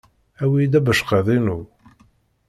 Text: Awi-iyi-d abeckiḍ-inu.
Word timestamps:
Awi-iyi-d 0.43 0.77
abeckiḍ-inu. 0.79 1.59